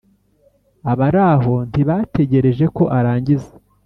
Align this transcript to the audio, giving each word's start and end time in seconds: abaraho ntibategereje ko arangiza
abaraho 0.91 1.53
ntibategereje 1.69 2.65
ko 2.75 2.83
arangiza 2.97 3.51